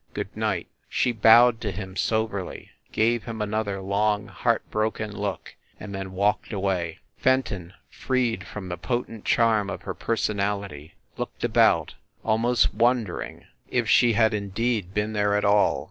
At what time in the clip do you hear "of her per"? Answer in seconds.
9.69-10.15